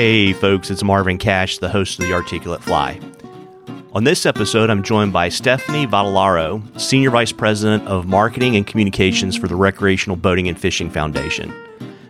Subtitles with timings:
[0.00, 3.00] Hey, folks, it's Marvin Cash, the host of The Articulate Fly.
[3.94, 9.36] On this episode, I'm joined by Stephanie Vatalaro, Senior Vice President of Marketing and Communications
[9.36, 11.52] for the Recreational Boating and Fishing Foundation.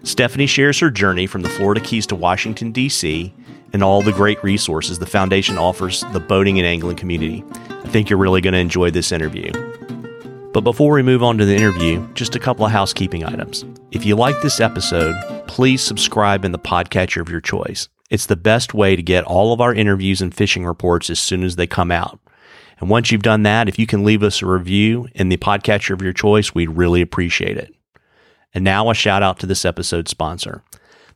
[0.02, 3.32] Stephanie shares her journey from the Florida Keys to Washington, D.C.,
[3.72, 7.42] and all the great resources the foundation offers the boating and angling community.
[7.70, 9.50] I think you're really going to enjoy this interview.
[10.58, 13.64] But before we move on to the interview, just a couple of housekeeping items.
[13.92, 15.14] If you like this episode,
[15.46, 17.88] please subscribe in the podcatcher of your choice.
[18.10, 21.44] It's the best way to get all of our interviews and fishing reports as soon
[21.44, 22.18] as they come out.
[22.80, 25.92] And once you've done that, if you can leave us a review in the podcatcher
[25.92, 27.72] of your choice, we'd really appreciate it.
[28.52, 30.64] And now a shout out to this episode's sponsor.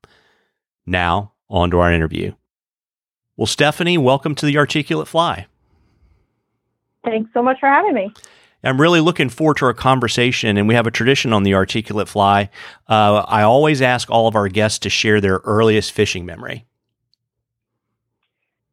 [0.86, 2.34] Now, on to our interview.
[3.38, 5.48] Well, Stephanie, welcome to the Articulate Fly.
[7.04, 8.14] Thanks so much for having me.
[8.64, 12.08] I'm really looking forward to our conversation, and we have a tradition on the Articulate
[12.08, 12.50] Fly.
[12.88, 16.66] Uh, I always ask all of our guests to share their earliest fishing memory.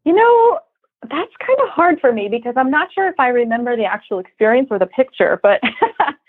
[0.04, 0.60] You know,
[1.02, 4.18] that's kind of hard for me because I'm not sure if I remember the actual
[4.18, 5.60] experience or the picture, but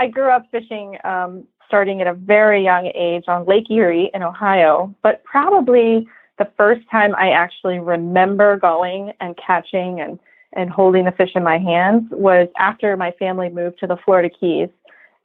[0.00, 4.22] I grew up fishing um, starting at a very young age on Lake Erie in
[4.22, 10.18] Ohio, but probably the first time I actually remember going and catching and,
[10.54, 14.30] and holding the fish in my hands was after my family moved to the Florida
[14.30, 14.70] Keys.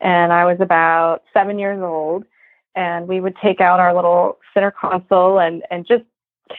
[0.01, 2.25] And I was about seven years old.
[2.75, 6.03] And we would take out our little center console and, and just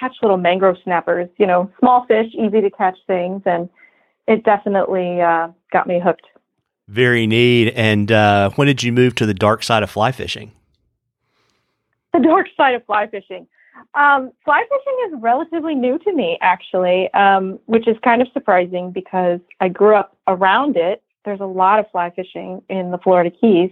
[0.00, 3.42] catch little mangrove snappers, you know, small fish, easy to catch things.
[3.44, 3.68] And
[4.26, 6.26] it definitely uh, got me hooked.
[6.88, 7.72] Very neat.
[7.74, 10.52] And uh, when did you move to the dark side of fly fishing?
[12.12, 13.46] The dark side of fly fishing.
[13.94, 18.90] Um, fly fishing is relatively new to me, actually, um, which is kind of surprising
[18.90, 21.02] because I grew up around it.
[21.24, 23.70] There's a lot of fly fishing in the Florida Keys.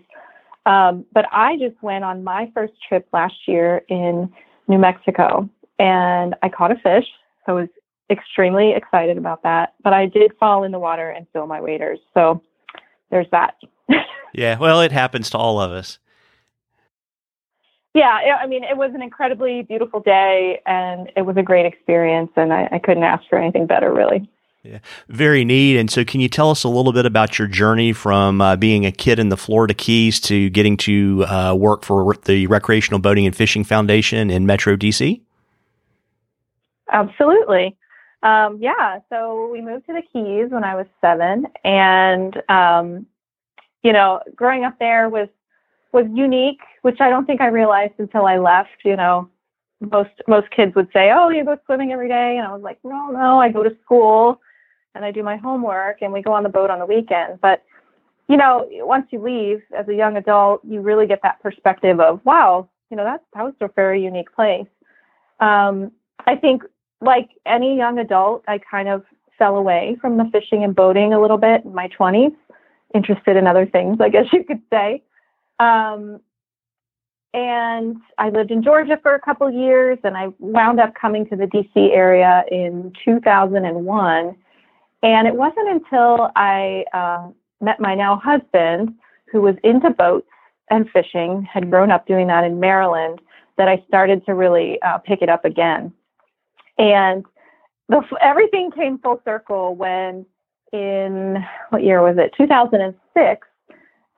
[0.66, 4.32] Um, but I just went on my first trip last year in
[4.66, 5.48] New Mexico
[5.78, 7.06] and I caught a fish.
[7.44, 7.68] So I was
[8.10, 9.74] extremely excited about that.
[9.82, 11.98] But I did fall in the water and fill my waders.
[12.14, 12.42] So
[13.14, 13.54] there's that.
[14.34, 15.98] yeah, well, it happens to all of us
[17.94, 22.30] yeah, I mean, it was an incredibly beautiful day and it was a great experience,
[22.36, 24.28] and I, I, couldn't ask for anything better, really.
[24.64, 25.78] Yeah, very neat.
[25.78, 28.84] And so, can you tell us a little bit about your journey from uh, being
[28.84, 33.26] a kid in the Florida Keys to getting to uh, work for the Recreational Boating
[33.26, 35.20] and Fishing Foundation in Metro DC?
[36.90, 37.76] Absolutely.
[38.24, 43.06] Um, yeah, so we moved to the Keys when I was seven, and um,
[43.82, 45.28] you know, growing up there was
[45.92, 48.82] was unique, which I don't think I realized until I left.
[48.82, 49.28] You know,
[49.80, 52.78] most most kids would say, "Oh, you go swimming every day," and I was like,
[52.82, 54.40] "No, no, I go to school
[54.94, 57.62] and I do my homework and we go on the boat on the weekend." But
[58.28, 62.24] you know, once you leave as a young adult, you really get that perspective of,
[62.24, 64.66] "Wow, you know, that that was a very unique place."
[65.40, 65.92] Um,
[66.26, 66.62] I think,
[67.04, 69.04] like any young adult, I kind of
[69.38, 72.34] fell away from the fishing and boating a little bit in my 20s,
[72.94, 75.02] interested in other things, I guess you could say.
[75.58, 76.20] Um,
[77.32, 81.36] and I lived in Georgia for a couple years, and I wound up coming to
[81.36, 84.36] the DC area in 2001.
[85.02, 87.28] And it wasn't until I uh,
[87.60, 88.94] met my now husband,
[89.30, 90.28] who was into boats
[90.70, 93.20] and fishing, had grown up doing that in Maryland,
[93.58, 95.92] that I started to really uh, pick it up again.
[96.78, 97.24] And
[97.88, 100.26] the, everything came full circle when,
[100.72, 102.34] in what year was it?
[102.36, 103.46] 2006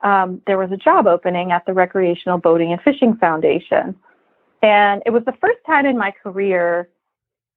[0.01, 3.95] um, there was a job opening at the Recreational Boating and Fishing Foundation.
[4.61, 6.89] And it was the first time in my career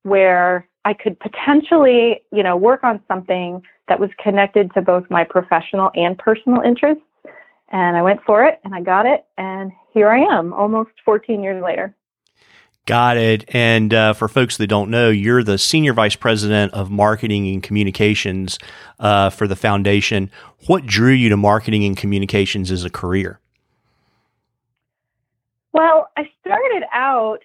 [0.02, 5.24] where I could potentially, you know, work on something that was connected to both my
[5.24, 7.04] professional and personal interests.
[7.72, 9.26] And I went for it and I got it.
[9.36, 11.94] And here I am almost 14 years later.
[12.90, 13.44] Got it.
[13.54, 17.62] And uh, for folks that don't know, you're the Senior Vice President of Marketing and
[17.62, 18.58] Communications
[18.98, 20.28] uh, for the foundation.
[20.66, 23.38] What drew you to marketing and communications as a career?
[25.72, 27.38] Well, I started out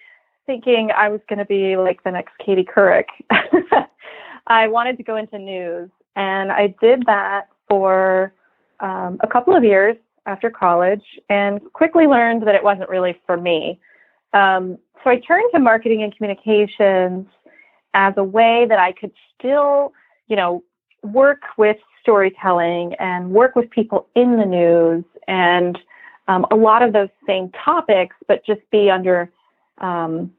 [0.46, 3.04] thinking I was going to be like the next Katie Couric.
[4.48, 8.32] I wanted to go into news, and I did that for
[8.80, 9.96] um, a couple of years
[10.26, 13.78] after college and quickly learned that it wasn't really for me.
[14.36, 17.26] Um, so I turned to marketing and communications
[17.94, 19.92] as a way that I could still,
[20.28, 20.62] you know,
[21.02, 25.78] work with storytelling and work with people in the news and
[26.28, 29.30] um, a lot of those same topics, but just be under
[29.78, 30.32] um,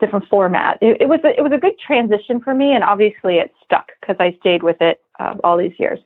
[0.00, 0.78] different format.
[0.82, 3.92] It, it was a, it was a good transition for me, and obviously it stuck
[4.00, 6.00] because I stayed with it uh, all these years.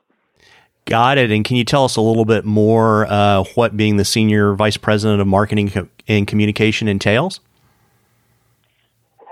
[0.87, 1.33] Got it.
[1.33, 4.77] And can you tell us a little bit more uh, what being the senior vice
[4.77, 7.41] president of marketing and communication entails?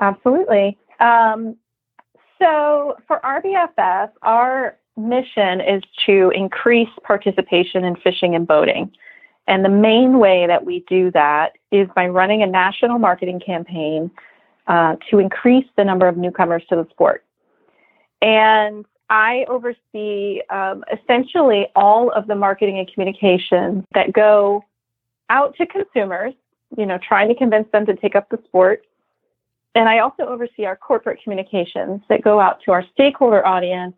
[0.00, 0.76] Absolutely.
[0.98, 1.56] Um,
[2.40, 8.90] so for RBFF, our mission is to increase participation in fishing and boating.
[9.46, 14.10] And the main way that we do that is by running a national marketing campaign
[14.66, 17.24] uh, to increase the number of newcomers to the sport.
[18.20, 18.84] And
[19.14, 24.64] I oversee um, essentially all of the marketing and communications that go
[25.30, 26.34] out to consumers,
[26.76, 28.84] you know, trying to convince them to take up the sport.
[29.76, 33.94] And I also oversee our corporate communications that go out to our stakeholder audience,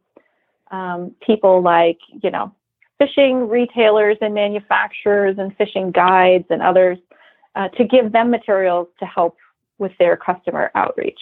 [0.70, 2.54] um, people like, you know,
[2.98, 6.98] fishing retailers and manufacturers and fishing guides and others
[7.54, 9.38] uh, to give them materials to help
[9.78, 11.20] with their customer outreach.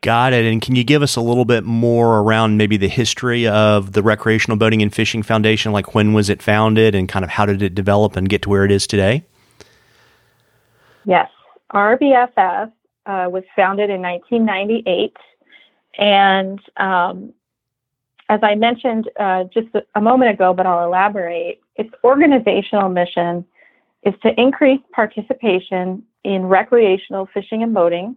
[0.00, 0.44] Got it.
[0.44, 4.02] And can you give us a little bit more around maybe the history of the
[4.02, 5.72] Recreational Boating and Fishing Foundation?
[5.72, 8.48] Like when was it founded and kind of how did it develop and get to
[8.48, 9.24] where it is today?
[11.04, 11.28] Yes.
[11.72, 12.72] RBFF
[13.06, 15.16] uh, was founded in 1998.
[15.98, 17.32] And um,
[18.28, 23.44] as I mentioned uh, just a moment ago, but I'll elaborate, its organizational mission
[24.04, 28.16] is to increase participation in recreational fishing and boating,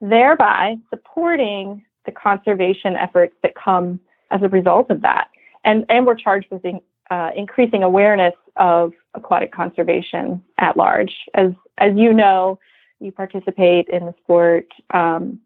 [0.00, 4.00] thereby supporting the conservation efforts that come
[4.30, 5.28] as a result of that.
[5.64, 6.80] And, and we're charged with in,
[7.10, 11.14] uh, increasing awareness of aquatic conservation at large.
[11.34, 12.58] As, as you know,
[13.00, 14.66] you participate in the sport.
[14.92, 15.40] Um,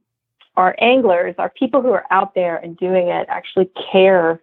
[0.56, 4.40] our anglers, our people who are out there and doing it, actually care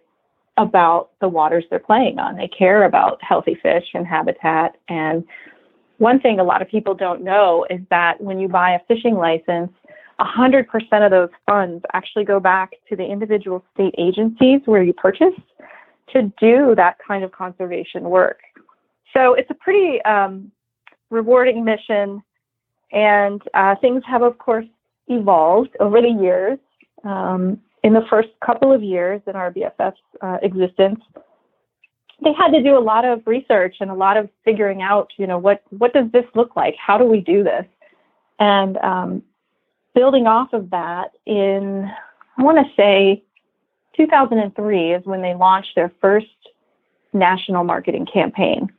[0.56, 2.36] about the waters they're playing on.
[2.36, 4.76] They care about healthy fish and habitat.
[4.88, 5.24] And
[5.98, 9.16] one thing a lot of people don't know is that when you buy a fishing
[9.16, 9.70] license,
[10.20, 10.66] 100%
[11.04, 15.34] of those funds actually go back to the individual state agencies where you purchase
[16.12, 18.40] to do that kind of conservation work.
[19.12, 20.50] So it's a pretty um,
[21.10, 22.22] rewarding mission.
[22.92, 24.66] And uh, things have, of course,
[25.08, 26.58] evolved over the years.
[27.04, 31.00] Um, in the first couple of years in RBFF's uh, existence,
[32.22, 35.26] they had to do a lot of research and a lot of figuring out, you
[35.26, 36.74] know, what what does this look like?
[36.84, 37.66] How do we do this?
[38.38, 39.22] And um,
[39.96, 41.90] building off of that, in
[42.38, 43.24] I want to say
[43.96, 46.26] 2003 is when they launched their first
[47.14, 48.70] national marketing campaign.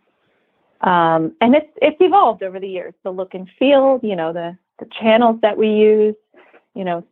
[0.82, 2.94] Um, and it's it's evolved over the years.
[3.04, 6.16] The look and feel, you know, the the channels that we use,
[6.76, 7.04] you know,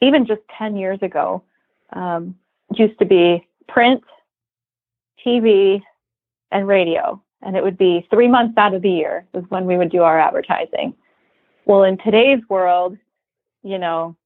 [0.00, 1.42] even just 10 years ago,
[1.92, 2.36] um,
[2.72, 4.00] used to be print,
[5.26, 5.82] TV,
[6.52, 7.20] and radio.
[7.42, 10.02] And it would be three months out of the year was when we would do
[10.02, 10.94] our advertising.
[11.64, 12.96] Well, in today's world,
[13.62, 14.16] you know,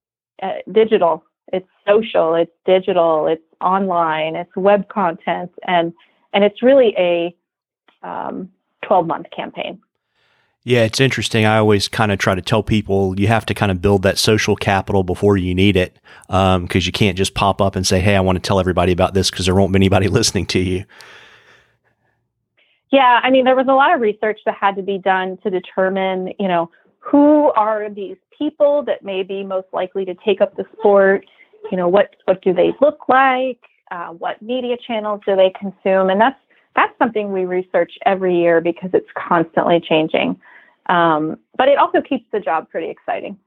[0.41, 1.23] uh, digital,
[1.53, 5.93] it's social, it's digital, it's online, it's web content, and
[6.33, 7.35] and it's really a
[8.03, 8.49] um,
[8.83, 9.79] 12 month campaign.
[10.63, 11.45] Yeah, it's interesting.
[11.45, 14.17] I always kind of try to tell people you have to kind of build that
[14.17, 17.99] social capital before you need it because um, you can't just pop up and say,
[17.99, 20.59] hey, I want to tell everybody about this because there won't be anybody listening to
[20.59, 20.85] you.
[22.91, 25.51] Yeah, I mean, there was a lot of research that had to be done to
[25.51, 26.71] determine, you know,
[27.05, 31.25] who are these people that may be most likely to take up the sport?
[31.71, 33.59] You know, what what do they look like?
[33.91, 36.09] Uh, what media channels do they consume?
[36.09, 36.39] And that's
[36.75, 40.39] that's something we research every year because it's constantly changing.
[40.87, 43.37] Um, but it also keeps the job pretty exciting.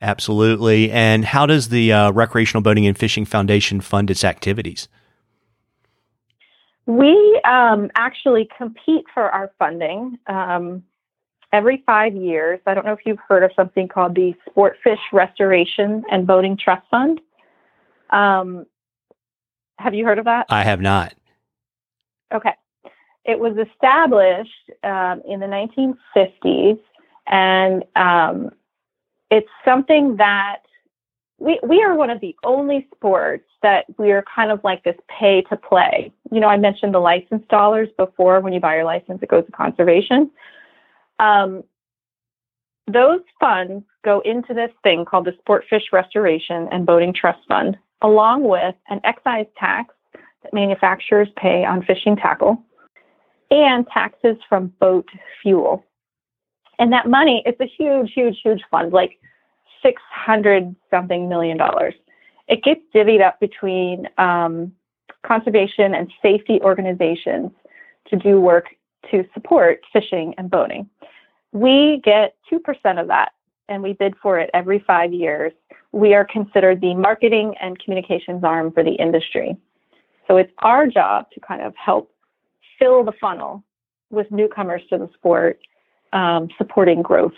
[0.00, 0.90] Absolutely.
[0.90, 4.88] And how does the uh, Recreational Boating and Fishing Foundation fund its activities?
[6.86, 10.82] We um, actually compete for our funding um,
[11.52, 12.60] every five years.
[12.66, 16.86] I don't know if you've heard of something called the Sportfish Restoration and Boating Trust
[16.90, 17.20] Fund.
[18.10, 18.66] Um,
[19.78, 20.46] have you heard of that?
[20.48, 21.14] I have not.
[22.32, 22.54] Okay.
[23.24, 26.80] It was established um, in the 1950s,
[27.26, 28.50] and um,
[29.30, 30.62] it's something that
[31.38, 34.96] we, we are one of the only sports that we are kind of like this
[35.08, 36.12] pay to play.
[36.30, 38.40] You know, I mentioned the license dollars before.
[38.40, 40.30] When you buy your license, it goes to conservation.
[41.22, 41.62] Um,
[42.88, 48.42] those funds go into this thing called the Sportfish Restoration and Boating Trust Fund, along
[48.42, 49.94] with an excise tax
[50.42, 52.60] that manufacturers pay on fishing tackle
[53.52, 55.08] and taxes from boat
[55.40, 55.84] fuel.
[56.80, 59.12] And that money, it's a huge, huge, huge fund, like
[59.82, 61.94] 600 something million dollars.
[62.48, 64.72] It gets divvied up between um,
[65.24, 67.52] conservation and safety organizations
[68.08, 68.66] to do work
[69.10, 70.88] to support fishing and boating.
[71.52, 73.32] We get 2% of that,
[73.68, 75.52] and we bid for it every five years,
[75.92, 79.56] we are considered the marketing and communications arm for the industry.
[80.26, 82.10] So it's our job to kind of help
[82.78, 83.62] fill the funnel
[84.10, 85.60] with newcomers to the sport,
[86.12, 87.32] um, supporting growth.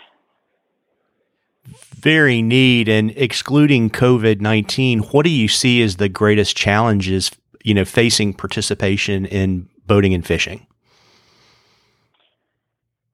[1.95, 2.87] Very neat.
[2.87, 7.31] And excluding COVID nineteen, what do you see as the greatest challenges,
[7.63, 10.67] you know, facing participation in boating and fishing?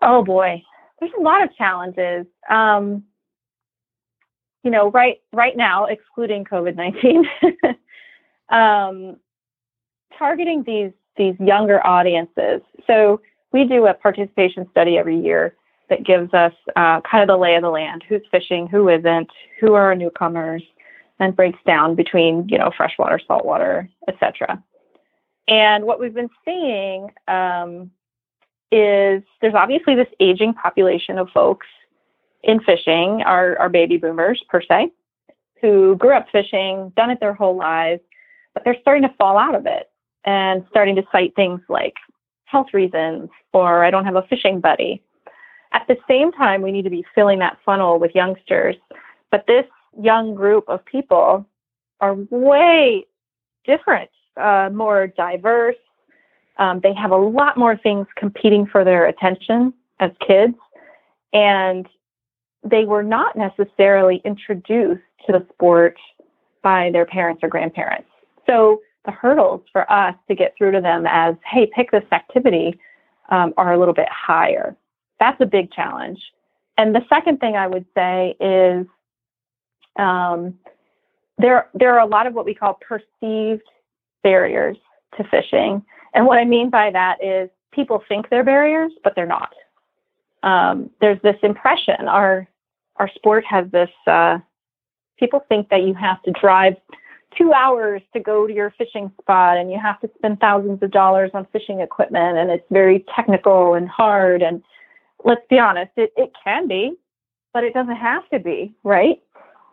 [0.01, 0.63] Oh boy,
[0.99, 2.25] there's a lot of challenges.
[2.49, 3.03] Um,
[4.63, 7.25] you know, right right now, excluding COVID nineteen,
[8.49, 9.17] um,
[10.17, 12.61] targeting these these younger audiences.
[12.87, 15.55] So we do a participation study every year
[15.89, 19.29] that gives us uh, kind of the lay of the land: who's fishing, who isn't,
[19.59, 20.63] who are newcomers,
[21.19, 24.63] and breaks down between you know freshwater, saltwater, etc.
[25.47, 27.91] And what we've been seeing um,
[28.71, 31.67] is there's obviously this aging population of folks
[32.43, 34.91] in fishing, our, our baby boomers per se,
[35.61, 38.01] who grew up fishing, done it their whole lives,
[38.53, 39.89] but they're starting to fall out of it
[40.25, 41.93] and starting to cite things like
[42.45, 45.01] health reasons or I don't have a fishing buddy.
[45.73, 48.75] At the same time, we need to be filling that funnel with youngsters.
[49.29, 49.65] But this
[49.99, 51.45] young group of people
[52.01, 53.05] are way
[53.65, 55.77] different, uh, more diverse,
[56.61, 60.53] um, they have a lot more things competing for their attention as kids,
[61.33, 61.87] and
[62.63, 65.97] they were not necessarily introduced to the sport
[66.61, 68.07] by their parents or grandparents.
[68.45, 72.79] So the hurdles for us to get through to them as, hey, pick this activity,
[73.29, 74.75] um, are a little bit higher.
[75.19, 76.19] That's a big challenge.
[76.77, 78.85] And the second thing I would say is
[79.97, 80.59] um,
[81.39, 83.67] there there are a lot of what we call perceived
[84.21, 84.77] barriers
[85.17, 85.83] to fishing.
[86.13, 89.53] And what I mean by that is people think they're barriers, but they're not.
[90.43, 92.47] Um, there's this impression our
[92.97, 93.89] our sport has this.
[94.05, 94.39] Uh,
[95.17, 96.75] people think that you have to drive
[97.37, 100.91] two hours to go to your fishing spot, and you have to spend thousands of
[100.91, 104.41] dollars on fishing equipment, and it's very technical and hard.
[104.41, 104.61] And
[105.23, 106.93] let's be honest, it it can be,
[107.53, 109.21] but it doesn't have to be, right?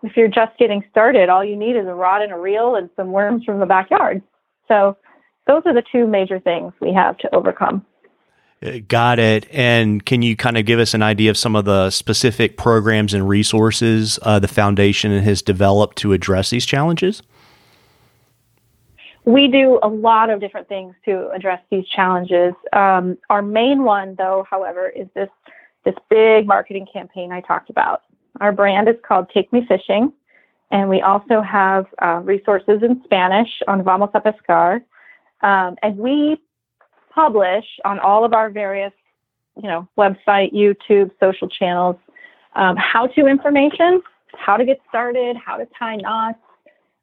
[0.02, 2.88] If you're just getting started, all you need is a rod and a reel and
[2.95, 4.23] some worms from the backyard.
[4.68, 4.97] So
[5.49, 7.85] those are the two major things we have to overcome.
[8.64, 9.47] Uh, got it.
[9.50, 13.14] And can you kind of give us an idea of some of the specific programs
[13.14, 17.23] and resources uh, the foundation has developed to address these challenges?
[19.25, 22.55] We do a lot of different things to address these challenges.
[22.73, 25.28] Um, our main one, though, however, is this
[25.85, 28.02] this big marketing campaign I talked about.
[28.40, 30.12] Our brand is called Take Me Fishing,
[30.71, 34.83] and we also have uh, resources in Spanish on Vamos a Pescar.
[35.42, 36.40] Um, and we
[37.14, 38.92] publish on all of our various,
[39.57, 41.97] you know, website, YouTube, social channels,
[42.54, 44.02] um, how-to information,
[44.37, 46.38] how to get started, how to tie knots,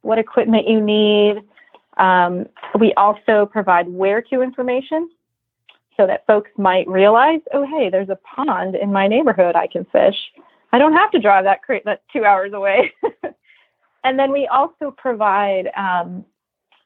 [0.01, 1.41] what equipment you need.
[1.97, 2.45] Um,
[2.79, 5.09] we also provide where-to information
[5.97, 9.85] so that folks might realize, oh, hey, there's a pond in my neighborhood I can
[9.85, 10.15] fish.
[10.71, 12.93] I don't have to drive that, cra- that two hours away.
[14.03, 16.25] and then we also provide um,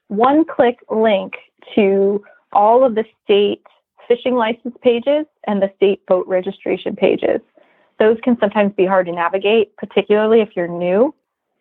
[0.10, 1.34] one click link
[1.76, 3.64] to all of the state
[4.08, 7.40] fishing license pages and the state boat registration pages.
[8.00, 11.14] Those can sometimes be hard to navigate, particularly if you're new.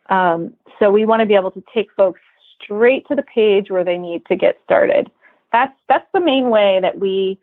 [0.09, 2.21] Um, so we want to be able to take folks
[2.63, 5.11] straight to the page where they need to get started.
[5.53, 7.39] That's that's the main way that we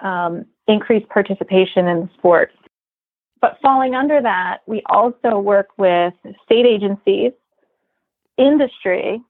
[0.00, 2.50] um, increase participation in the sport.
[3.40, 7.32] But falling under that, we also work with state agencies,
[8.36, 9.22] industry,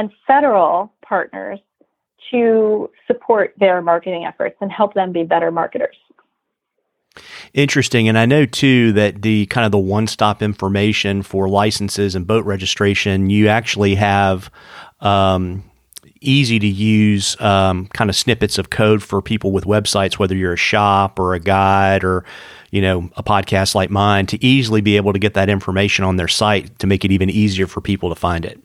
[0.00, 1.58] and federal partners
[2.30, 5.96] to support their marketing efforts and help them be better marketers.
[7.52, 8.08] Interesting.
[8.08, 12.26] And I know too that the kind of the one stop information for licenses and
[12.26, 14.50] boat registration, you actually have
[15.00, 15.64] um,
[16.22, 20.54] easy to use um, kind of snippets of code for people with websites, whether you're
[20.54, 22.24] a shop or a guide or
[22.70, 26.16] you know a podcast like mine, to easily be able to get that information on
[26.16, 28.62] their site to make it even easier for people to find it.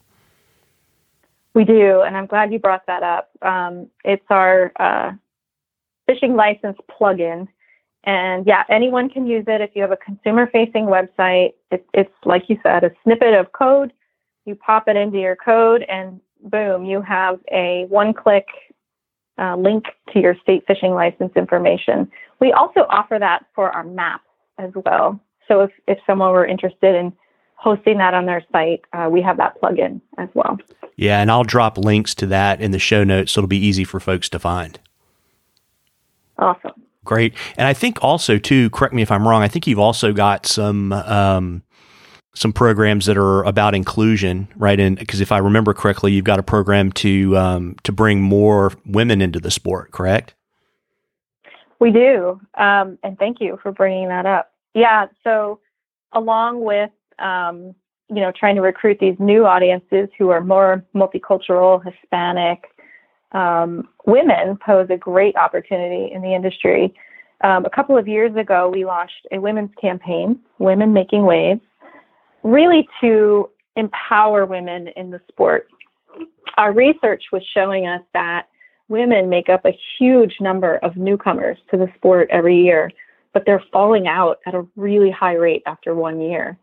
[1.56, 3.30] We do, and I'm glad you brought that up.
[3.40, 5.12] Um, it's our uh,
[6.04, 7.48] fishing license plugin.
[8.04, 11.54] And yeah, anyone can use it if you have a consumer facing website.
[11.70, 13.94] It, it's like you said, a snippet of code.
[14.44, 18.46] You pop it into your code, and boom, you have a one click
[19.38, 22.10] uh, link to your state fishing license information.
[22.38, 24.20] We also offer that for our map
[24.58, 25.18] as well.
[25.48, 27.14] So if, if someone were interested in
[27.54, 30.58] hosting that on their site, uh, we have that plugin as well.
[30.96, 33.84] Yeah, and I'll drop links to that in the show notes so it'll be easy
[33.84, 34.78] for folks to find.
[36.38, 36.72] Awesome.
[37.04, 37.34] Great.
[37.56, 40.46] And I think also too, correct me if I'm wrong, I think you've also got
[40.46, 41.62] some um,
[42.34, 44.78] some programs that are about inclusion, right?
[44.78, 48.72] And because if I remember correctly, you've got a program to um, to bring more
[48.84, 50.34] women into the sport, correct?
[51.78, 54.52] We do, um, and thank you for bringing that up.
[54.74, 55.60] Yeah, so
[56.12, 57.74] along with um,
[58.08, 62.64] you know trying to recruit these new audiences who are more multicultural, Hispanic,
[63.32, 66.94] um, women pose a great opportunity in the industry.
[67.42, 71.60] Um, a couple of years ago, we launched a women's campaign, Women Making Waves,
[72.42, 75.68] really to empower women in the sport.
[76.56, 78.46] Our research was showing us that
[78.88, 82.90] women make up a huge number of newcomers to the sport every year,
[83.34, 86.56] but they're falling out at a really high rate after one year.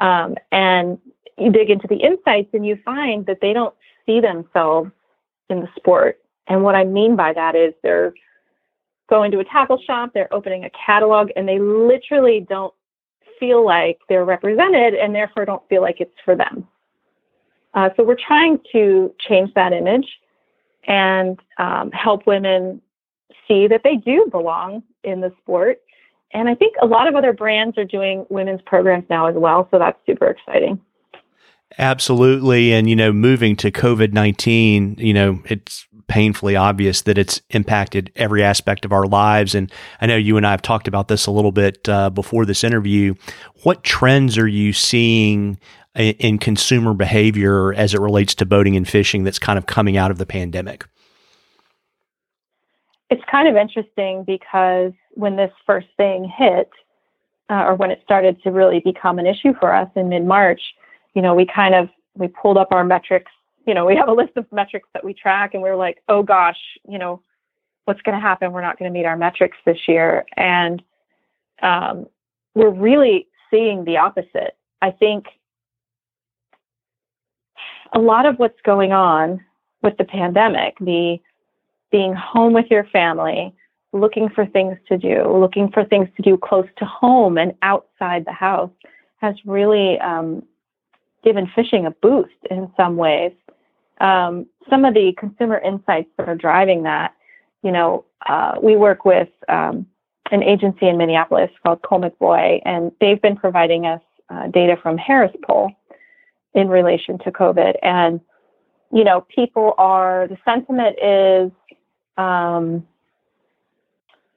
[0.00, 0.98] Um, and
[1.38, 3.74] you dig into the insights and you find that they don't
[4.04, 4.90] see themselves
[5.48, 6.20] in the sport.
[6.46, 8.14] And what I mean by that is they're
[9.08, 12.74] going to a tackle shop, they're opening a catalog, and they literally don't
[13.38, 16.66] feel like they're represented and therefore don't feel like it's for them.
[17.74, 20.06] Uh, so we're trying to change that image
[20.86, 22.80] and um, help women
[23.46, 25.80] see that they do belong in the sport.
[26.32, 29.68] And I think a lot of other brands are doing women's programs now as well.
[29.70, 30.80] So that's super exciting.
[31.78, 32.72] Absolutely.
[32.72, 38.12] And, you know, moving to COVID 19, you know, it's painfully obvious that it's impacted
[38.16, 39.54] every aspect of our lives.
[39.54, 42.46] And I know you and I have talked about this a little bit uh, before
[42.46, 43.14] this interview.
[43.64, 45.58] What trends are you seeing
[45.96, 49.96] in, in consumer behavior as it relates to boating and fishing that's kind of coming
[49.96, 50.86] out of the pandemic?
[53.10, 56.70] It's kind of interesting because when this first thing hit,
[57.50, 60.60] uh, or when it started to really become an issue for us in mid March,
[61.14, 63.32] you know, we kind of we pulled up our metrics.
[63.66, 66.02] You know, we have a list of metrics that we track, and we are like,
[66.08, 66.58] oh gosh,
[66.88, 67.22] you know,
[67.84, 68.52] what's going to happen?
[68.52, 70.82] We're not going to meet our metrics this year, and
[71.62, 72.06] um,
[72.54, 74.56] we're really seeing the opposite.
[74.82, 75.26] I think
[77.92, 79.44] a lot of what's going on
[79.82, 81.18] with the pandemic, the
[81.90, 83.54] being home with your family,
[83.98, 88.24] looking for things to do, looking for things to do close to home and outside
[88.24, 88.70] the house,
[89.18, 90.42] has really um,
[91.24, 93.32] given fishing a boost in some ways.
[94.00, 97.14] Um, some of the consumer insights that are driving that,
[97.62, 99.86] you know, uh, we work with um,
[100.30, 104.98] an agency in Minneapolis called Colle McVoy, and they've been providing us uh, data from
[104.98, 105.70] Harris Poll
[106.54, 107.74] in relation to COVID.
[107.82, 108.20] And,
[108.92, 111.52] you know, people are, the sentiment is,
[112.16, 112.86] um,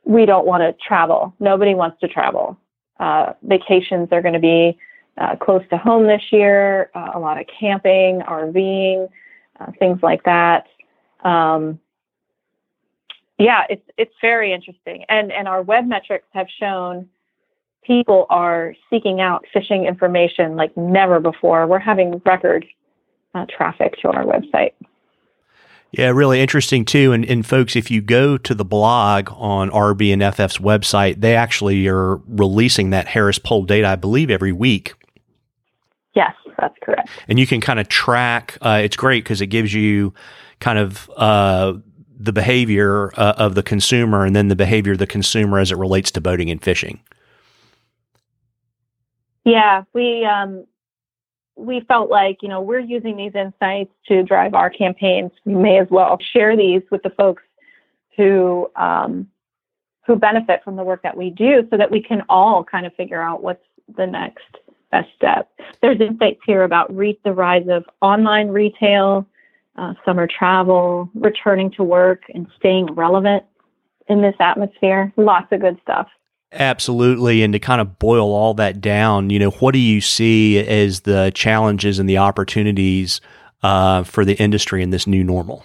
[0.09, 1.35] we don't want to travel.
[1.39, 2.57] Nobody wants to travel.
[2.99, 4.75] Uh, vacations are going to be
[5.19, 9.07] uh, close to home this year, uh, a lot of camping, RVing,
[9.59, 10.65] uh, things like that.
[11.23, 11.79] Um,
[13.37, 17.07] yeah, it's it's very interesting, and and our web metrics have shown
[17.83, 21.67] people are seeking out fishing information like never before.
[21.67, 22.65] We're having record
[23.35, 24.73] uh, traffic to our website.
[25.91, 27.13] Yeah, really interesting too.
[27.13, 31.35] And, and folks, if you go to the blog on RB and FF's website, they
[31.35, 34.93] actually are releasing that Harris poll data, I believe, every week.
[36.13, 37.09] Yes, that's correct.
[37.27, 38.57] And you can kind of track.
[38.61, 40.13] Uh, it's great because it gives you
[40.59, 41.73] kind of uh,
[42.19, 45.77] the behavior uh, of the consumer, and then the behavior of the consumer as it
[45.77, 46.99] relates to boating and fishing.
[49.45, 50.65] Yeah, we um,
[51.59, 55.31] we felt like you know we're using these insights to drive our campaigns.
[55.45, 57.43] We may as well share these with the folks
[58.15, 59.27] who um,
[60.05, 62.93] who benefit from the work that we do, so that we can all kind of
[62.95, 63.63] figure out what's
[63.97, 64.57] the next
[64.91, 65.49] best step.
[65.81, 69.27] There's insights here about re- the rise of online retail,
[69.75, 73.43] uh, summer travel, returning to work, and staying relevant
[74.07, 75.13] in this atmosphere.
[75.15, 76.07] Lots of good stuff.
[76.51, 77.43] Absolutely.
[77.43, 81.01] And to kind of boil all that down, you know, what do you see as
[81.01, 83.21] the challenges and the opportunities
[83.61, 85.63] uh, for the industry in this new normal?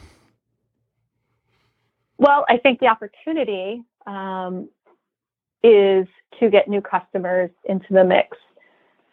[2.18, 4.68] Well, I think the opportunity um,
[5.62, 6.06] is
[6.40, 8.36] to get new customers into the mix.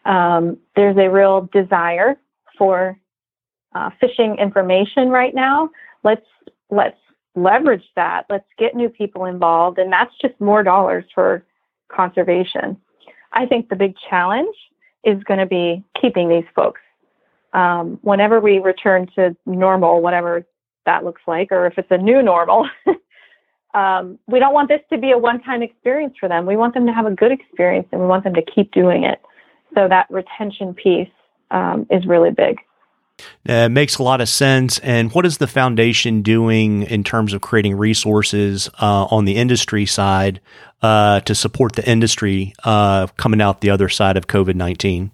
[0.04, 2.18] Um, there's a real desire
[2.58, 2.98] for
[3.74, 5.70] uh, fishing information right now.
[6.04, 6.26] Let's
[6.70, 6.98] let's
[7.34, 8.26] leverage that.
[8.28, 11.44] Let's get new people involved, and that's just more dollars for
[11.92, 12.76] conservation.
[13.32, 14.54] I think the big challenge
[15.04, 16.80] is going to be keeping these folks.
[17.52, 20.46] Um, whenever we return to normal, whatever
[20.86, 22.68] that looks like, or if it's a new normal,
[23.74, 26.46] um, we don't want this to be a one-time experience for them.
[26.46, 29.04] We want them to have a good experience, and we want them to keep doing
[29.04, 29.20] it.
[29.74, 31.08] So that retention piece
[31.50, 32.58] um, is really big.
[33.48, 34.78] Uh, makes a lot of sense.
[34.80, 39.86] And what is the foundation doing in terms of creating resources uh, on the industry
[39.86, 40.40] side
[40.82, 45.10] uh, to support the industry uh, coming out the other side of COVID 19?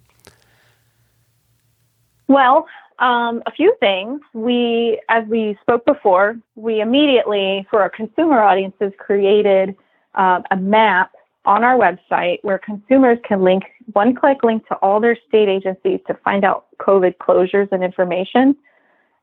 [2.27, 2.67] Well,
[2.99, 4.21] um, a few things.
[4.33, 9.75] We, as we spoke before, we immediately, for our consumer audiences, created
[10.15, 11.11] uh, a map
[11.49, 15.99] on our website where consumers can link one click link to all their state agencies
[16.05, 18.55] to find out COVID closures and information.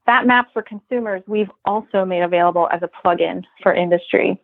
[0.06, 4.40] That map for consumers, we've also made available as a plugin for industry.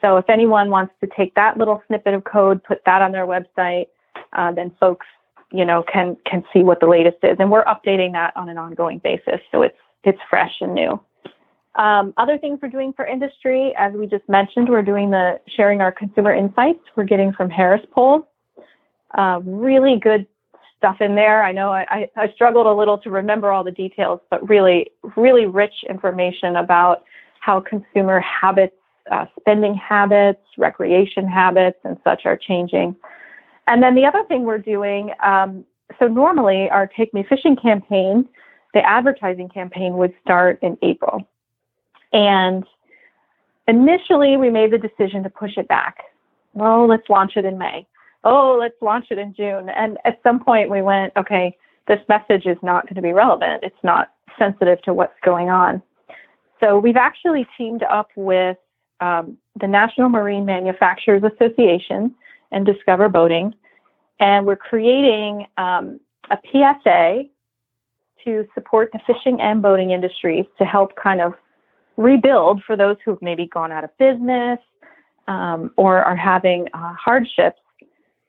[0.00, 3.26] So if anyone wants to take that little snippet of code, put that on their
[3.26, 3.86] website,
[4.32, 5.06] uh, then folks,
[5.50, 8.58] you know, can can see what the latest is, and we're updating that on an
[8.58, 11.00] ongoing basis, so it's it's fresh and new.
[11.76, 15.80] Um, other things we're doing for industry, as we just mentioned, we're doing the sharing
[15.82, 18.28] our consumer insights we're getting from Harris Poll.
[19.16, 20.26] Uh, really good
[20.78, 21.42] stuff in there.
[21.42, 25.46] I know I, I, struggled a little to remember all the details, but really, really
[25.46, 27.04] rich information about
[27.40, 28.76] how consumer habits,
[29.10, 32.96] uh, spending habits, recreation habits, and such are changing.
[33.66, 35.64] And then the other thing we're doing, um,
[35.98, 38.28] so normally our Take Me Fishing campaign,
[38.74, 41.26] the advertising campaign would start in April.
[42.16, 42.64] And
[43.68, 45.98] initially, we made the decision to push it back.
[46.58, 47.86] Oh, let's launch it in May.
[48.24, 49.68] Oh, let's launch it in June.
[49.68, 51.54] And at some point, we went, okay,
[51.88, 53.62] this message is not going to be relevant.
[53.62, 55.82] It's not sensitive to what's going on.
[56.58, 58.56] So we've actually teamed up with
[59.00, 62.14] um, the National Marine Manufacturers Association
[62.50, 63.54] and Discover Boating,
[64.20, 66.00] and we're creating um,
[66.30, 67.24] a PSA
[68.24, 71.34] to support the fishing and boating industries to help kind of
[71.96, 74.58] rebuild for those who've maybe gone out of business
[75.28, 77.60] um, or are having uh, hardships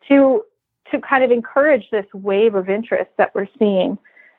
[0.08, 0.44] to
[0.92, 3.98] to kind of encourage this wave of interest that we're seeing.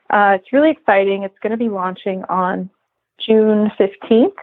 [0.09, 1.21] Uh, it's really exciting.
[1.21, 2.71] It's going to be launching on
[3.19, 4.33] June 15th,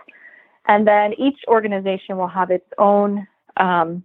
[0.69, 4.05] and then each organization will have its own um,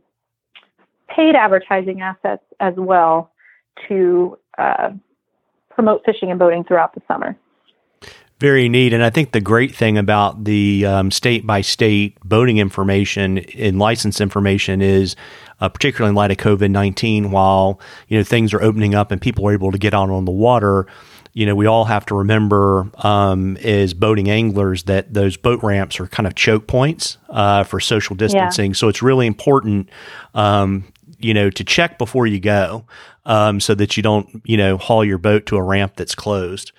[1.16, 3.32] paid advertising assets as well
[3.88, 4.90] to uh,
[5.70, 7.38] promote fishing and boating throughout the summer.
[8.42, 8.92] Very neat.
[8.92, 13.78] And I think the great thing about the um, state by state boating information and
[13.78, 15.16] license information is,
[15.60, 19.22] uh, particularly in light of COVID 19, while, you know, things are opening up and
[19.22, 20.88] people are able to get out on the water,
[21.34, 26.00] you know, we all have to remember um, as boating anglers that those boat ramps
[26.00, 28.72] are kind of choke points uh, for social distancing.
[28.72, 28.76] Yeah.
[28.76, 29.88] So it's really important,
[30.34, 32.86] um, you know, to check before you go
[33.24, 36.72] um, so that you don't, you know, haul your boat to a ramp that's closed.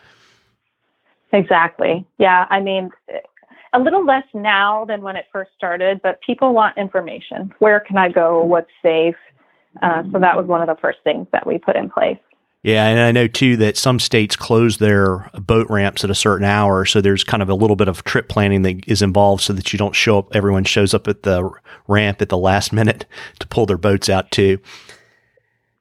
[1.33, 2.07] Exactly.
[2.19, 2.47] Yeah.
[2.51, 2.91] I mean,
[3.73, 7.53] a little less now than when it first started, but people want information.
[7.59, 8.45] Where can I go?
[8.45, 9.17] What's safe?
[9.81, 12.19] Uh, so that was one of the first things that we put in place.
[12.63, 16.45] Yeah, and I know too that some states close their boat ramps at a certain
[16.45, 19.53] hour, so there's kind of a little bit of trip planning that is involved, so
[19.53, 20.37] that you don't show up.
[20.37, 21.51] Everyone shows up at the
[21.89, 23.05] ramp at the last minute
[23.41, 24.59] to pull their boats out too.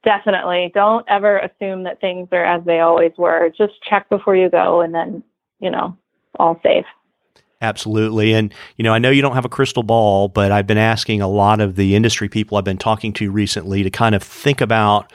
[0.02, 3.52] Definitely, don't ever assume that things are as they always were.
[3.56, 5.22] Just check before you go, and then
[5.62, 5.96] you know,
[6.38, 6.84] all safe.
[7.62, 8.34] Absolutely.
[8.34, 11.22] And, you know, I know you don't have a crystal ball, but I've been asking
[11.22, 14.60] a lot of the industry people I've been talking to recently to kind of think
[14.60, 15.12] about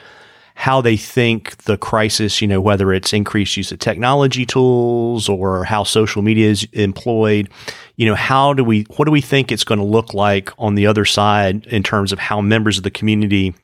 [0.54, 5.62] how they think the crisis, you know, whether it's increased use of technology tools or
[5.64, 7.48] how social media is employed,
[7.96, 10.74] you know, how do we, what do we think it's going to look like on
[10.74, 13.54] the other side in terms of how members of the community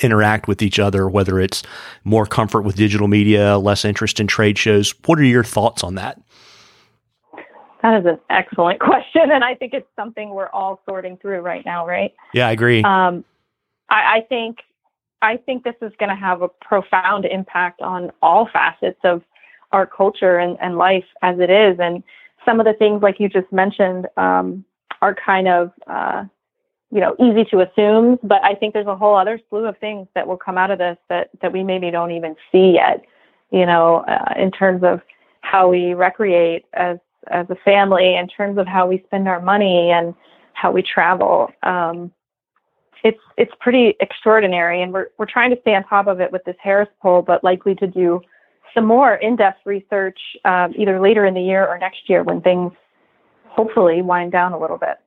[0.00, 1.62] interact with each other, whether it's
[2.04, 4.94] more comfort with digital media, less interest in trade shows.
[5.06, 6.20] What are your thoughts on that?
[7.82, 9.30] That is an excellent question.
[9.30, 12.14] And I think it's something we're all sorting through right now, right?
[12.34, 12.82] Yeah, I agree.
[12.82, 13.24] Um,
[13.88, 14.58] I, I think
[15.20, 19.22] I think this is going to have a profound impact on all facets of
[19.72, 21.78] our culture and, and life as it is.
[21.80, 22.02] And
[22.44, 24.64] some of the things, like you just mentioned, um,
[25.02, 26.24] are kind of uh,
[26.90, 30.08] you know, easy to assume, but I think there's a whole other slew of things
[30.14, 33.04] that will come out of this that, that we maybe don't even see yet,
[33.50, 35.00] you know, uh, in terms of
[35.42, 36.98] how we recreate as,
[37.30, 40.14] as a family, in terms of how we spend our money and
[40.54, 41.50] how we travel.
[41.62, 42.10] Um,
[43.04, 46.42] it's, it's pretty extraordinary and we're, we're trying to stay on top of it with
[46.44, 48.20] this Harris poll, but likely to do
[48.74, 52.72] some more in-depth research, um, either later in the year or next year when things
[53.44, 54.98] hopefully wind down a little bit.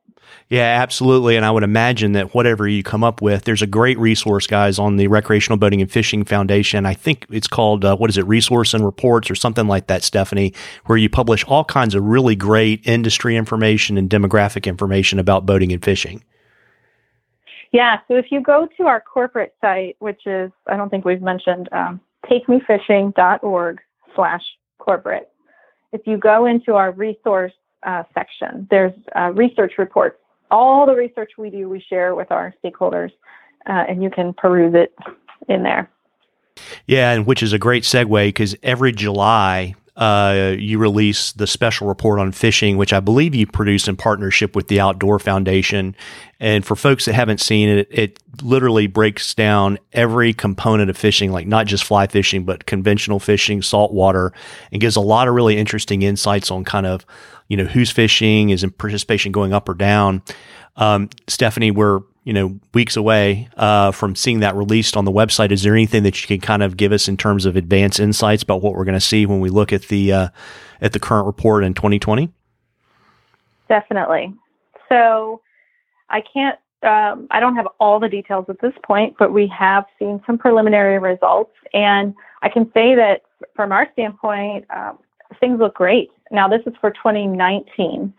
[0.48, 1.36] Yeah, absolutely.
[1.36, 4.78] And I would imagine that whatever you come up with, there's a great resource, guys,
[4.78, 6.84] on the Recreational Boating and Fishing Foundation.
[6.84, 10.02] I think it's called, uh, what is it, Resource and Reports or something like that,
[10.02, 10.52] Stephanie,
[10.86, 15.72] where you publish all kinds of really great industry information and demographic information about boating
[15.72, 16.22] and fishing.
[17.72, 18.00] Yeah.
[18.06, 21.68] So if you go to our corporate site, which is, I don't think we've mentioned,
[21.72, 23.80] um, takemefishing.org
[24.14, 24.42] slash
[24.78, 25.30] corporate,
[25.92, 27.52] if you go into our resource
[27.84, 30.16] uh, section, there's uh, research reports.
[30.50, 33.10] All the research we do, we share with our stakeholders,
[33.66, 34.94] uh, and you can peruse it
[35.48, 35.90] in there.
[36.86, 41.86] Yeah, and which is a great segue because every July uh, you release the special
[41.86, 45.94] report on fishing, which I believe you produce in partnership with the Outdoor Foundation.
[46.40, 51.30] And for folks that haven't seen it, it literally breaks down every component of fishing,
[51.30, 54.32] like not just fly fishing, but conventional fishing, saltwater,
[54.72, 57.04] and gives a lot of really interesting insights on kind of,
[57.48, 60.22] you know, who's fishing, is participation going up or down.
[60.76, 65.50] Um, Stephanie, we're you know weeks away uh, from seeing that released on the website.
[65.50, 68.42] Is there anything that you can kind of give us in terms of advanced insights
[68.42, 70.28] about what we're going to see when we look at the uh,
[70.80, 72.30] at the current report in 2020?
[73.68, 74.34] Definitely.
[74.88, 75.40] So
[76.10, 76.58] I can't.
[76.82, 80.36] Um, I don't have all the details at this point, but we have seen some
[80.36, 83.22] preliminary results, and I can say that
[83.54, 84.98] from our standpoint, um,
[85.38, 86.10] things look great.
[86.32, 88.12] Now, this is for 2019.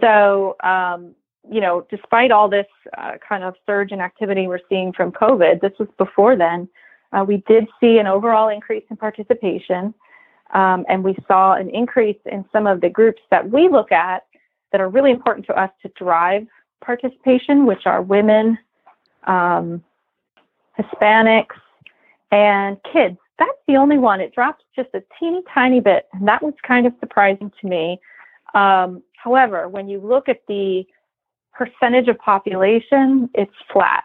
[0.00, 1.14] So, um,
[1.48, 2.66] you know, despite all this
[2.98, 6.68] uh, kind of surge in activity we're seeing from COVID, this was before then,
[7.12, 9.94] uh, we did see an overall increase in participation.
[10.52, 14.24] Um, and we saw an increase in some of the groups that we look at
[14.72, 16.46] that are really important to us to drive
[16.84, 18.58] participation, which are women,
[19.26, 19.82] um,
[20.78, 21.56] Hispanics,
[22.32, 23.16] and kids.
[23.38, 24.20] That's the only one.
[24.20, 28.00] It dropped just a teeny tiny bit, and that was kind of surprising to me.
[28.54, 30.84] Um, however, when you look at the
[31.52, 34.04] percentage of population, it's flat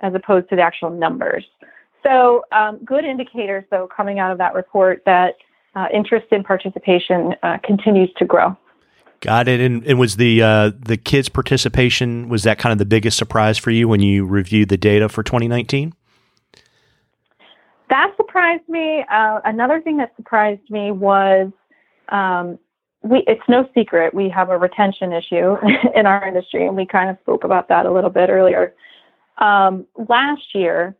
[0.00, 1.44] as opposed to the actual numbers.
[2.02, 5.34] So, um, good indicators, though, coming out of that report that
[5.74, 8.56] uh, interest in participation uh, continues to grow.
[9.20, 9.60] Got it.
[9.60, 13.56] And, and was the uh, the kids' participation was that kind of the biggest surprise
[13.56, 15.94] for you when you reviewed the data for 2019?
[17.88, 19.04] That surprised me.
[19.10, 21.50] Uh, another thing that surprised me was
[22.10, 22.58] um,
[23.04, 25.56] we it's no secret we have a retention issue
[25.94, 28.74] in our industry, and we kind of spoke about that a little bit earlier.
[29.38, 30.96] Um, last year,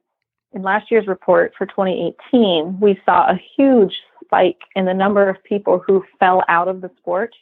[0.52, 5.42] in last year's report for 2018, we saw a huge spike in the number of
[5.44, 7.34] people who fell out of the sport.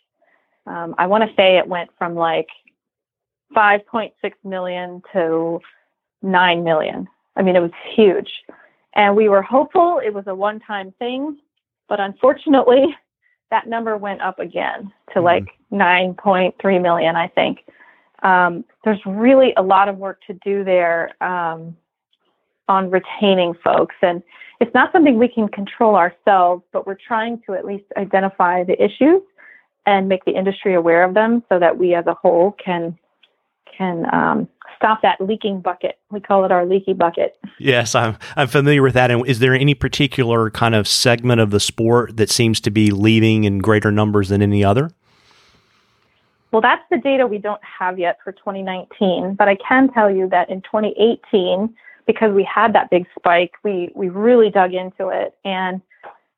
[0.66, 2.48] Um, I want to say it went from like
[3.54, 4.12] 5.6
[4.44, 5.60] million to
[6.22, 7.08] 9 million.
[7.36, 8.30] I mean, it was huge.
[8.94, 11.38] And we were hopeful it was a one time thing,
[11.88, 12.94] but unfortunately,
[13.52, 15.24] that number went up again to mm-hmm.
[15.24, 17.58] like 9.3 million, I think.
[18.22, 21.76] Um, there's really a lot of work to do there um,
[22.68, 23.94] on retaining folks.
[24.00, 24.22] And
[24.60, 28.82] it's not something we can control ourselves, but we're trying to at least identify the
[28.82, 29.22] issues
[29.84, 32.96] and make the industry aware of them so that we as a whole can
[33.76, 35.98] can um, stop that leaking bucket.
[36.10, 37.36] We call it our leaky bucket.
[37.58, 39.10] Yes, I'm I'm familiar with that.
[39.10, 42.90] And is there any particular kind of segment of the sport that seems to be
[42.90, 44.90] leaving in greater numbers than any other?
[46.50, 50.28] Well, that's the data we don't have yet for 2019, but I can tell you
[50.28, 51.74] that in 2018,
[52.06, 55.80] because we had that big spike, we we really dug into it, and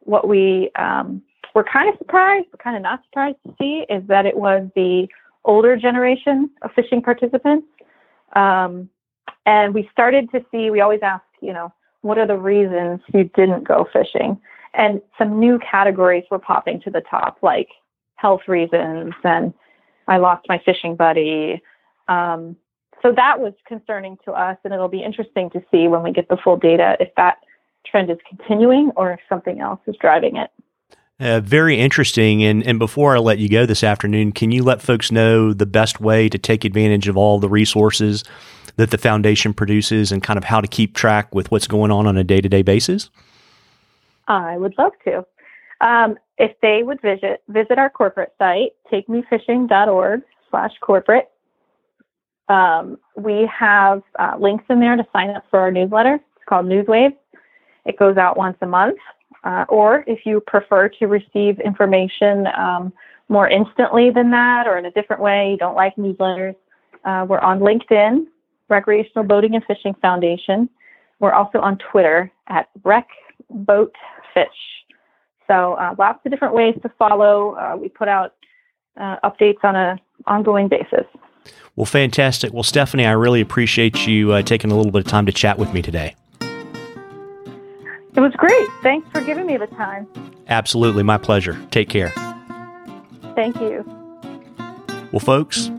[0.01, 1.23] what we um,
[1.55, 4.69] were kind of surprised, but kind of not surprised to see, is that it was
[4.77, 5.09] the
[5.45, 7.67] older generation of fishing participants.
[8.35, 8.89] Um,
[9.47, 13.25] and we started to see, we always ask, you know, what are the reasons you
[13.35, 14.41] didn't go fishing?
[14.75, 17.69] And some new categories were popping to the top, like
[18.17, 19.55] health reasons and
[20.09, 21.63] I lost my fishing buddy.
[22.09, 22.57] Um,
[23.03, 26.29] so that was concerning to us, and it'll be interesting to see when we get
[26.29, 27.39] the full data if that
[27.87, 30.51] trend is continuing or if something else is driving it.
[31.21, 32.43] Uh, very interesting.
[32.43, 35.67] And, and before I let you go this afternoon, can you let folks know the
[35.67, 38.25] best way to take advantage of all the resources
[38.77, 42.07] that the foundation produces and kind of how to keep track with what's going on
[42.07, 43.11] on a day to day basis?
[44.27, 45.25] I would love to.
[45.81, 51.31] Um, if they would visit visit our corporate site, takemefishing.org slash corporate,
[52.49, 56.15] um, we have uh, links in there to sign up for our newsletter.
[56.15, 57.15] It's called Newswave.
[57.85, 58.99] It goes out once a month.
[59.45, 62.93] Uh, or if you prefer to receive information um,
[63.29, 66.57] more instantly than that or in a different way, you don't like newsletters,
[67.05, 68.25] uh, we're on LinkedIn,
[68.69, 70.69] Recreational Boating and Fishing Foundation.
[71.21, 73.07] We're also on Twitter at Rec
[73.51, 73.95] Boat
[74.33, 74.47] Fish.
[75.47, 77.55] So uh, lots of different ways to follow.
[77.57, 78.35] Uh, we put out
[78.99, 81.07] uh, updates on an ongoing basis.
[81.77, 82.53] Well, fantastic.
[82.53, 85.59] Well, Stephanie, I really appreciate you uh, taking a little bit of time to chat
[85.59, 86.15] with me today.
[88.17, 88.69] It was great.
[88.83, 90.07] Thanks for giving me the time.
[90.49, 91.03] Absolutely.
[91.03, 91.59] My pleasure.
[91.71, 92.11] Take care.
[93.35, 93.85] Thank you.
[95.11, 95.71] Well, folks,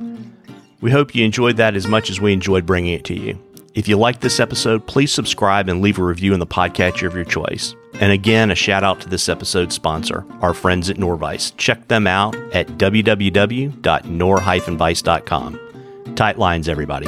[0.81, 3.39] we hope you enjoyed that as much as we enjoyed bringing it to you.
[3.73, 7.15] If you liked this episode, please subscribe and leave a review in the podcatcher of
[7.15, 7.75] your choice.
[7.99, 11.51] And again, a shout out to this episode's sponsor, our friends at Norvise.
[11.57, 13.75] Check them out at www.norvise.com.
[16.15, 17.07] Tight lines, everybody.